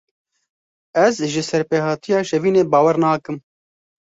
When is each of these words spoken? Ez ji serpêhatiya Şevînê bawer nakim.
Ez 1.03 1.11
ji 1.33 1.43
serpêhatiya 1.49 2.19
Şevînê 2.29 2.63
bawer 2.71 2.97
nakim. 3.03 3.37